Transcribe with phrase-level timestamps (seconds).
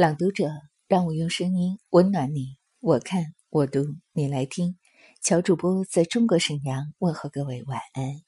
[0.00, 0.48] 朗读者，
[0.88, 2.56] 让我用声音温暖你。
[2.80, 3.84] 我看，我读，
[4.14, 4.78] 你来听。
[5.20, 8.22] 乔主播在中国沈阳问候各位晚安。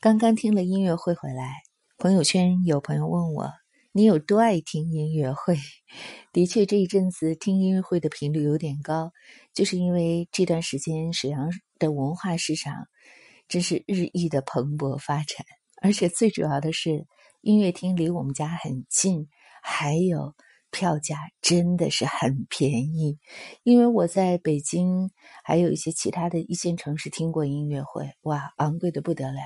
[0.00, 1.62] 刚刚听了音乐会回来，
[1.96, 3.50] 朋友圈有朋友问我
[3.92, 5.56] ：“你有多爱听音乐会？”
[6.30, 9.12] 的确，这一阵子听音乐会的频率有点高，
[9.54, 11.48] 就是因为这段时间沈阳
[11.78, 12.86] 的文化市场
[13.48, 15.38] 真是日益的蓬勃发展，
[15.80, 17.06] 而且最主要的是
[17.40, 19.26] 音乐厅离我们家很近，
[19.62, 20.34] 还有。
[20.70, 23.18] 票价真的是很便宜，
[23.62, 25.10] 因为我在北京
[25.44, 29.40] 还有一些其他的一线城市听过音乐会，哇，昂贵的不得了。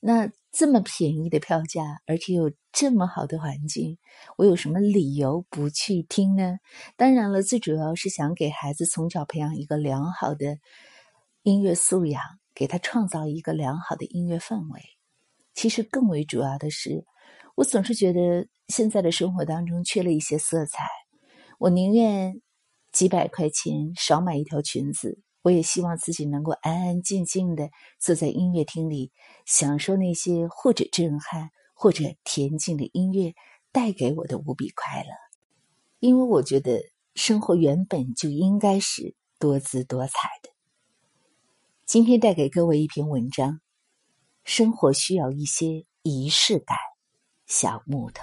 [0.00, 3.98] 那这么便宜的票价，而且有这么好的环境，
[4.38, 6.58] 我有什么理由不去听呢？
[6.96, 10.58] 当然了，最主要是想给孩子从小培养一个良好的
[11.42, 12.22] 音乐素养，
[12.54, 14.80] 给他创造一个良好的音乐氛围。
[15.54, 17.04] 其实更为主要的是，
[17.56, 18.46] 我总是觉得。
[18.68, 20.88] 现在的生活当中缺了一些色彩，
[21.60, 22.42] 我宁愿
[22.90, 29.12] 几百块钱少买一条裙子，我也希望自己能够安安静静的坐在音乐厅里，
[29.44, 33.34] 享受那些或者震撼或者恬静的音乐
[33.70, 35.10] 带给我的无比快乐。
[36.00, 36.82] 因为我觉得
[37.14, 40.50] 生活原本就应该是多姿多彩的。
[41.84, 43.60] 今天带给各位一篇文章：
[44.42, 46.76] 生活需要一些仪式感，
[47.46, 48.22] 小木头。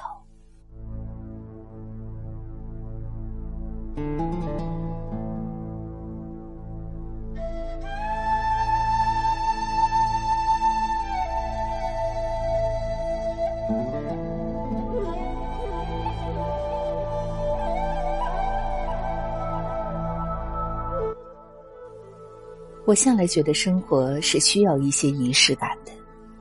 [22.85, 25.91] 我向来觉得生活是需要一些仪式感的，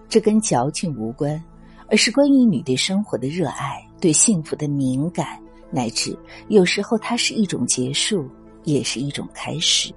[0.08, 1.42] 这跟矫情无关，
[1.92, 5.38] 而是关于你对生活的热爱、对幸福的敏感，
[5.70, 8.26] 乃至有时候它是一种结束，
[8.64, 9.92] 也是一种开始。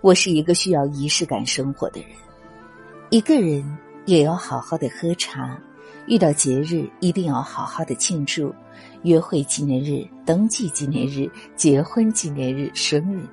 [0.00, 2.10] 我是一个需要仪式感生活的人，
[3.10, 3.64] 一个人
[4.04, 5.56] 也要好好的喝茶，
[6.08, 8.52] 遇到节日一定要好好的庆祝，
[9.04, 13.24] 约会纪念日、登记纪念日、结婚纪念日、生日。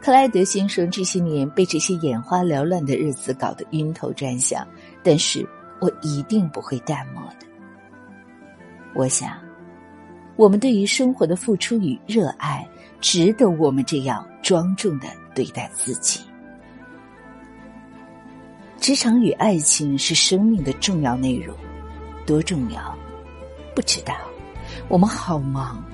[0.00, 4.66] 克莱德先生这些年被这些眼花缭乱的日子搞得晕头转向，
[5.02, 5.46] 但是
[5.84, 7.46] 我一定不会淡漠的。
[8.94, 9.38] 我想，
[10.34, 12.66] 我们对于生活的付出与热爱，
[13.02, 16.20] 值得我们这样庄重的对待自己。
[18.78, 21.54] 职场与爱情是生命的重要内容，
[22.24, 22.96] 多重要？
[23.74, 24.14] 不知道。
[24.88, 25.84] 我们好忙，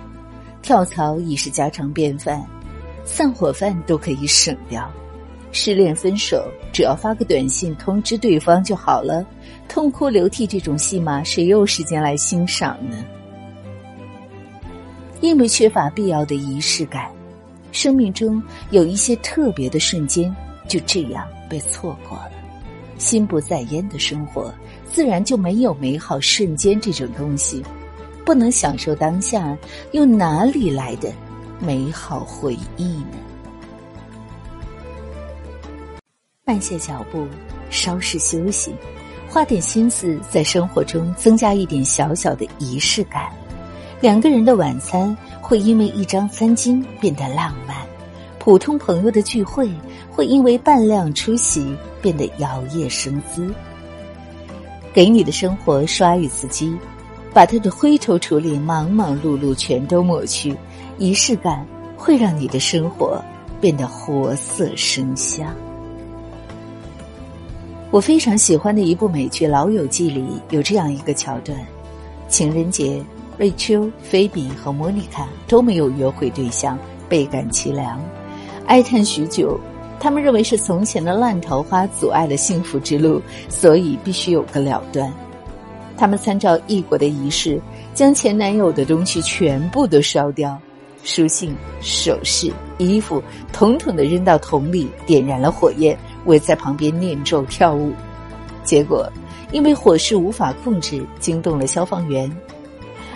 [0.62, 2.47] 跳槽已是家常便饭。
[3.05, 4.89] 散伙饭都可以省掉，
[5.53, 9.27] 失恋分手只要发个短信通知对方就好了，
[9.69, 13.05] 痛哭流涕这种戏码谁有时间来欣赏呢？
[15.21, 17.11] 因为缺乏必要的仪式感，
[17.72, 20.34] 生命中有一些特别的瞬间
[20.69, 22.32] 就这样被错过了。
[22.97, 24.55] 心不在焉的生活，
[24.91, 27.62] 自然就没有美好瞬间这种东西，
[28.25, 29.56] 不能享受当下，
[29.93, 31.11] 又哪里来的？
[31.59, 33.17] 美好回忆呢？
[36.50, 37.28] 慢些脚步，
[37.71, 38.75] 稍事休息，
[39.28, 43.31] 花点心思在生活中增加一点小小的仪式感。
[44.00, 47.77] 两个人的晚餐会因为一张餐巾变得浪漫，
[48.41, 49.71] 普通朋友的聚会
[50.11, 51.72] 会因为半量出席
[52.03, 53.49] 变得摇曳生姿。
[54.93, 56.77] 给你的生活刷一次机，
[57.32, 60.56] 把它的灰头土脸、忙忙碌碌全都抹去。
[60.99, 61.65] 仪式感
[61.97, 63.22] 会让你的生活
[63.61, 65.47] 变得活色生香。
[67.91, 71.59] 我非常喜欢的一部美剧《老友记》里有这样一个桥段：
[72.28, 73.05] 情人节，
[73.37, 78.00] 瑞秋、菲比和莫妮卡都没有约会对象，倍感凄凉，
[78.67, 79.59] 哀叹许久。
[79.99, 85.12] 他们认为是从前的烂桃花阻碍了幸福之路，所以必须有个了断。
[85.97, 87.61] 他们参照异国的仪式，
[87.93, 90.56] 将前男友的东西全部都烧掉。
[91.03, 93.23] 书信、首饰、衣服，
[93.53, 97.93] 统统的扔到桶里，点燃了火焰，围在旁边念咒跳舞。
[98.64, 99.11] 结果，
[99.52, 102.31] 因为火势无法控制，惊动了消防员。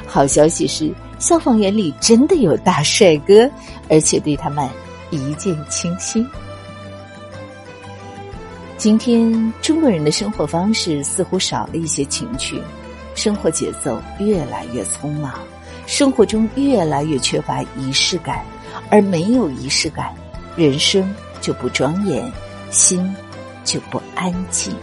[0.07, 3.49] 好消息是，消防员里真的有大帅哥，
[3.89, 4.69] 而且对他们
[5.11, 6.27] 一见倾心。
[8.77, 12.61] 今天，中国人的生活方式似乎少了一些情趣，
[13.15, 15.33] 生活节奏越来越匆忙。
[15.87, 18.45] 生活中越来越缺乏仪式感，
[18.91, 20.15] 而没有仪式感，
[20.57, 22.31] 人生就不庄严，
[22.75, 23.09] 心
[23.65, 24.77] 就不安静。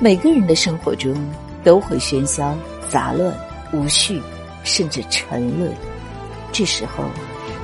[0.00, 1.14] 每个人的生活中
[1.62, 2.56] 都会喧嚣、
[2.90, 3.32] 杂乱、
[3.72, 4.20] 无序，
[4.64, 5.72] 甚至沉沦。
[6.50, 7.04] 这时候，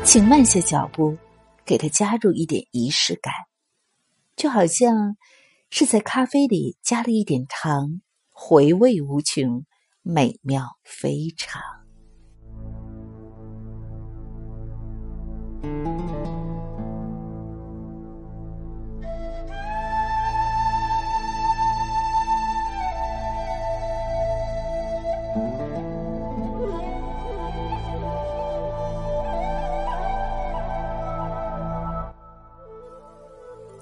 [0.04, 1.16] 请慢下脚步，
[1.64, 3.32] 给它加入一点仪式感，
[4.36, 5.16] 就好像
[5.70, 9.64] 是在咖啡里加了一点糖，回味无穷，
[10.02, 11.62] 美妙非常。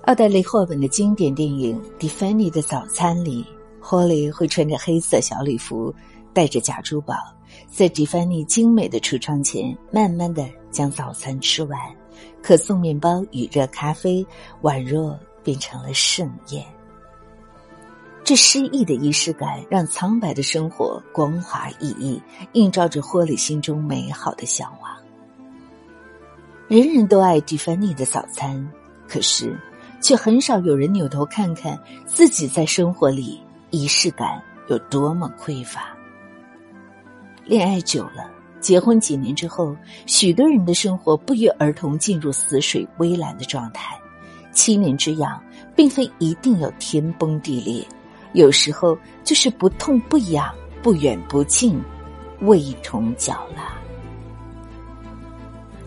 [0.08, 3.44] 奥黛丽·霍本的经典电影《蒂芬妮的早餐》里，
[3.78, 5.94] 霍利会穿着黑色小礼服，
[6.32, 7.14] 戴着假珠宝，
[7.70, 11.78] 在蒂芬妮精美的橱窗前，慢慢的将早餐吃完，
[12.42, 14.26] 可颂面包与热咖啡，
[14.62, 15.14] 宛若
[15.44, 16.64] 变成了盛宴。
[18.24, 22.18] 这诗意的仪式感，让苍白的生活光滑熠熠，
[22.54, 24.90] 映照着霍利心中美好的向往。
[26.66, 28.66] 人人都爱蒂芬妮的早餐，
[29.06, 29.54] 可是。
[30.00, 33.40] 却很少有人扭头看看自己在生活里
[33.70, 35.96] 仪式感有多么匮乏。
[37.44, 38.30] 恋爱久了，
[38.60, 39.74] 结婚几年之后，
[40.06, 43.96] 许多人的生活不约而同进入死水微澜的状态。
[44.52, 45.40] 七年之痒，
[45.76, 47.86] 并非一定要天崩地裂，
[48.32, 50.52] 有时候就是不痛不痒，
[50.82, 51.80] 不远不近，
[52.40, 53.74] 味同嚼蜡。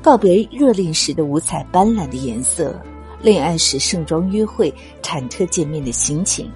[0.02, 2.80] 告别热恋时的五彩斑斓的颜色。
[3.22, 4.74] 恋爱时盛装约会、
[5.04, 6.50] 忐忑见面的心情，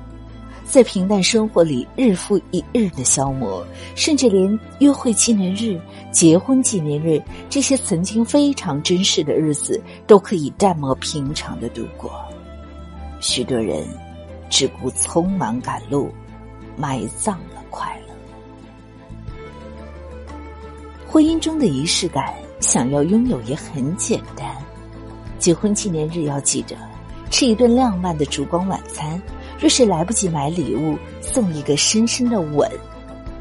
[0.63, 3.65] 在平淡生活里日复一日的消磨，
[3.95, 5.79] 甚至连约会纪念日、
[6.11, 12.11] 结婚纪念日这些曾经非常珍视的日子，都可以淡漠平常的度过。
[13.19, 13.85] 许多人
[14.49, 16.11] 只顾匆忙赶路，
[16.75, 18.13] 埋葬了快乐。
[21.07, 24.55] 婚姻中的仪式感，想要拥有也很简单。
[25.45, 26.75] 结婚纪念日要记着
[27.29, 29.21] 吃一顿浪漫的烛光晚餐。
[29.59, 32.67] 若是来不及买礼物，送一个深深的吻，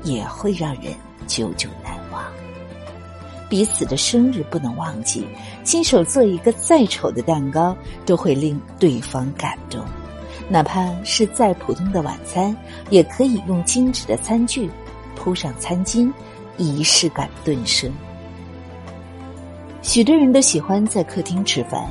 [0.02, 0.92] 也会让人
[1.26, 2.22] 久久难忘。
[3.48, 5.26] 彼此的生日不能忘记，
[5.62, 7.74] 亲手做一个再丑的蛋糕，
[8.04, 9.82] 都会令对方感动。
[10.46, 12.54] 哪怕是再普通的晚餐，
[12.90, 14.68] 也可以用精致的餐具
[15.16, 16.12] 铺上餐巾，
[16.58, 17.90] 仪式感顿生。
[19.84, 21.86] 许多人都喜欢在客厅吃饭，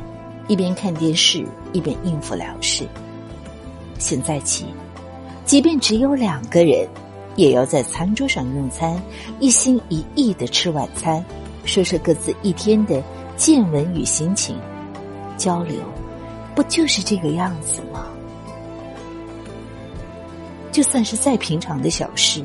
[0.47, 2.87] 一边看电视一边应付了事。
[3.99, 4.65] 现在起，
[5.45, 6.87] 即便只有两个人，
[7.35, 8.99] 也要在餐桌上用餐，
[9.39, 11.23] 一心一意的吃晚餐，
[11.65, 13.01] 说说各自一天的
[13.37, 14.57] 见闻与心情，
[15.37, 15.79] 交流，
[16.55, 18.07] 不就是这个样子吗？
[20.71, 22.43] 就算是再平常的小事，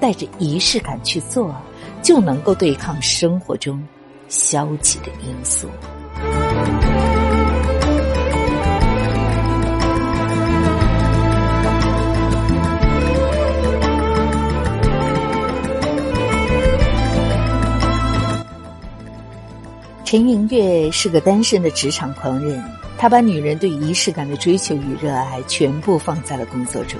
[0.00, 1.54] 带着仪式感去做，
[2.02, 3.78] 就能够对抗生活中。
[4.30, 5.68] 消极的因素。
[20.04, 22.62] 陈云月是个单身的职场狂人，
[22.96, 26.98] 他把女人对仪式感的追求与热爱全部放在了工作中。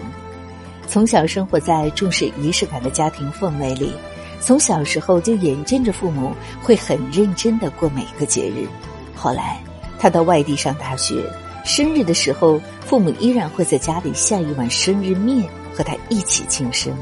[0.86, 3.92] 从小生活在重视仪式感的家庭氛围里。
[4.40, 8.66] 从小时候就眼见着父母会很认真的过每个节日，
[9.14, 9.62] 后来
[9.98, 11.22] 他到外地上大学，
[11.64, 16.96] 生日的时候，父母依然会在家里下一碗生日面和他一起庆生。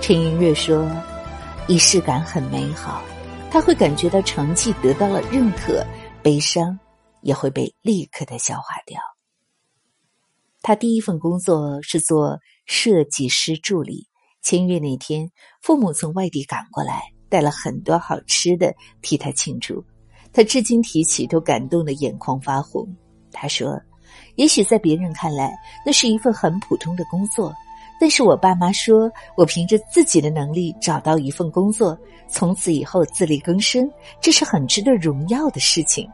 [0.00, 0.90] 陈云月说
[1.68, 3.02] ：“仪式感很美好，
[3.50, 5.84] 他会感觉到成绩得到了认可，
[6.22, 6.78] 悲伤
[7.20, 8.98] 也会被立刻的消化掉。”
[10.62, 14.08] 他第一份工作是做设计师助理。
[14.46, 15.28] 签约那天，
[15.60, 18.72] 父母从外地赶过来，带了很多好吃的
[19.02, 19.84] 替他庆祝。
[20.32, 22.86] 他至今提起都感动的眼眶发红。
[23.32, 23.76] 他说
[24.38, 25.52] ：“也许在别人看来，
[25.84, 27.52] 那是一份很普通的工作，
[28.00, 31.98] 但是我爸妈说我凭着自己的能力找到一份工作，
[32.28, 36.08] 从此以后自力更生，这是很值得荣耀的事情。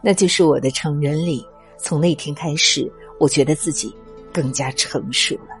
[0.00, 1.44] 那就是我的成人礼。
[1.76, 2.88] 从那天开始，
[3.18, 3.92] 我觉得自己
[4.32, 5.57] 更加成熟了。”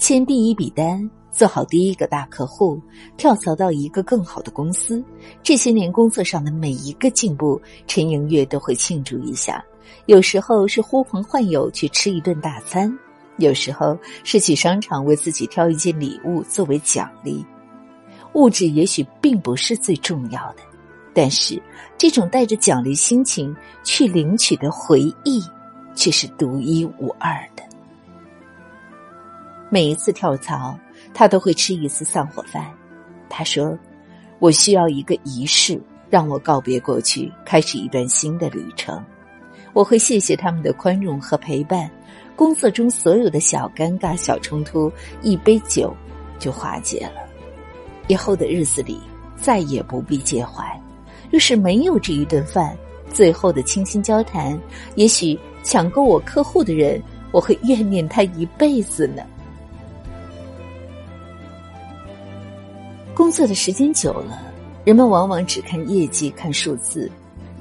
[0.00, 2.80] 签第一笔单，做好第一个大客户，
[3.18, 5.04] 跳槽到一个更好的公司。
[5.42, 9.62] 这些年工作上的每一个进步，陈莹月都会庆祝一下。
[10.06, 12.90] 有时候是呼朋唤友去吃一顿大餐，
[13.36, 17.44] 有时候是去商场为自己挑一件礼物作为奖励。
[18.32, 20.62] 物质也许并不是最重要的，
[21.12, 21.62] 但是
[21.98, 23.54] 这种带着奖励心情
[23.84, 25.42] 去领取的回忆，
[25.94, 27.62] 却是独一无二的。
[29.72, 30.76] 每一次跳槽，
[31.14, 32.70] 他都会吃一次散伙饭。
[33.28, 33.78] 他说
[34.40, 39.02] ：“我需要一个仪式，让我告别过去，开始一段新的旅程。”
[39.72, 41.88] 我会谢谢他们的宽容和陪伴。
[42.34, 44.90] 工作中所有的小尴尬、小冲突，
[45.22, 45.94] 一杯酒
[46.38, 47.20] 就化解了。
[48.08, 48.98] 以后的日子里，
[49.36, 50.64] 再也不必介怀。
[51.30, 52.76] 若是没有这一顿饭，
[53.12, 54.58] 最后的倾心交谈，
[54.96, 57.00] 也许抢购我客户的人，
[57.30, 59.22] 我会怨念他一辈子呢。
[63.20, 64.40] 工作的时间久了，
[64.82, 67.12] 人们往往只看业绩、看数字。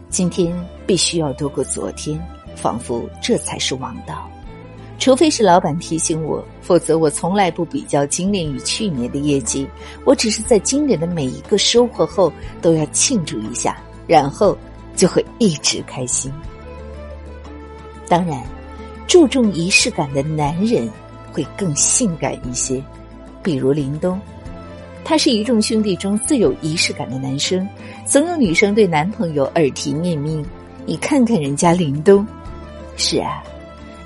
[0.07, 2.17] 今天必须要多过昨天，
[2.55, 4.31] 仿佛这才是王道。
[4.99, 9.67] 除非是老板提醒我，否则我从来不比较今年与去年的业绩。
[10.05, 13.75] 我只是在今年的每一个收获后都要庆祝一下，
[14.07, 14.57] 然后
[14.95, 16.31] 就会一直开心。
[18.07, 18.41] 当然，
[19.07, 20.89] 注重仪式感的男人
[21.33, 22.81] 会更性感一些，
[23.43, 24.17] 比如林东。
[25.03, 27.67] 他是一众兄弟中最有仪式感的男生，
[28.05, 30.45] 总有女生对男朋友耳提面命。
[30.85, 32.25] 你看看人家林东，
[32.95, 33.43] 是啊，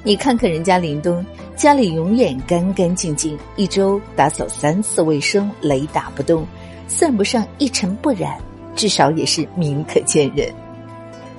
[0.03, 6.45] 你看看人家林东，家里永远干干净净，一周打扫三次卫生，雷打不动，
[6.87, 8.37] 算不上一尘不染，
[8.75, 10.49] 至少也是明可见人。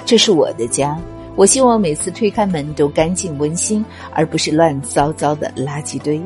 [0.05, 0.99] 这是我的家，
[1.37, 6.21] 我希望每次推开门都干净温馨，而不是乱糟糟的垃圾堆。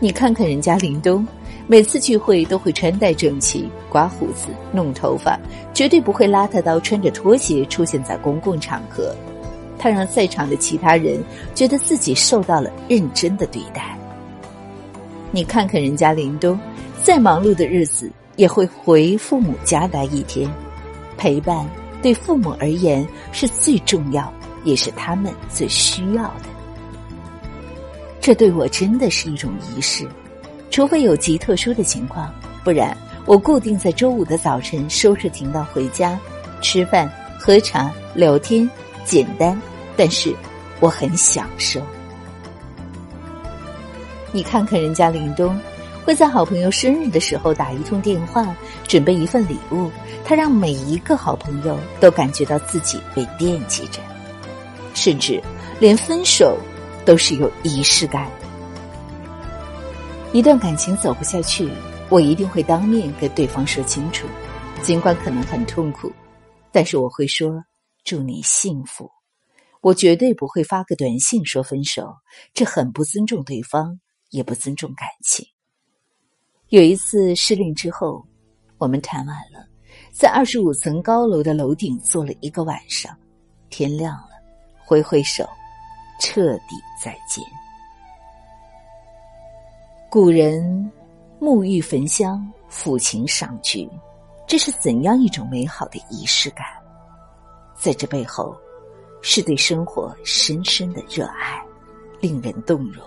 [0.00, 1.26] 你看看人家林东。
[1.70, 5.38] 每次聚会都会穿戴整齐，刮胡子、弄头发，
[5.74, 9.14] 绝对不会邋遢到穿着拖鞋出现在公共场合。
[9.78, 11.22] 他让在场的其他人
[11.54, 13.96] 觉得自己受到了认真的对待。
[15.30, 16.58] 你看看人家林东，
[17.02, 20.50] 再忙碌的日子也会回父母家待一天，
[21.18, 21.68] 陪伴
[22.00, 24.32] 对父母而言是最重要，
[24.64, 26.46] 也是他们最需要的。
[28.22, 30.08] 这对我真的是一种仪式。
[30.78, 32.32] 除非有极特殊的情况，
[32.62, 36.16] 不然我固定在周五的早晨收拾停当回家，
[36.62, 38.70] 吃饭、喝茶、聊天，
[39.04, 39.60] 简单，
[39.96, 40.32] 但是
[40.78, 41.82] 我很享受。
[44.30, 45.60] 你看看人家林东，
[46.04, 48.46] 会在好朋友生日的时候打一通电话，
[48.86, 49.90] 准备一份礼物，
[50.24, 53.98] 他让每一个好朋友都感觉到自己被惦记着，
[54.94, 55.42] 甚至
[55.80, 56.56] 连分手
[57.04, 58.30] 都是有仪式感。
[60.34, 61.70] 一段感情走不下去，
[62.10, 64.26] 我一定会当面跟对方说清楚，
[64.82, 66.12] 尽管可能很痛苦，
[66.70, 67.64] 但是我会说
[68.04, 69.10] 祝你幸福。
[69.80, 72.14] 我绝对不会发个短信说分手，
[72.52, 75.46] 这很不尊重对方，也不尊重感情。
[76.68, 78.22] 有一次失恋之后，
[78.76, 79.66] 我们谈完了，
[80.12, 83.16] 在二十五层高楼的楼顶坐了一个晚上，
[83.70, 84.28] 天亮了，
[84.84, 85.48] 挥挥手，
[86.20, 87.42] 彻底再见。
[90.10, 90.90] 古人
[91.38, 93.86] 沐浴焚香，抚琴赏菊，
[94.46, 96.66] 这是怎样一种美好的仪式感？
[97.76, 98.56] 在这背后，
[99.20, 101.62] 是对生活深深的热爱，
[102.20, 103.04] 令人动容。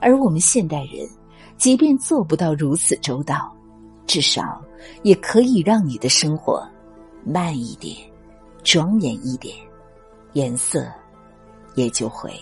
[0.00, 1.06] 而我们现代人，
[1.58, 3.54] 即便做不到如此周到，
[4.06, 4.64] 至少
[5.02, 6.66] 也可以让你的生活
[7.22, 7.94] 慢一点，
[8.62, 9.54] 庄严一点，
[10.32, 10.90] 颜色
[11.74, 12.32] 也就会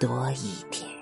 [0.00, 0.99] 多一点。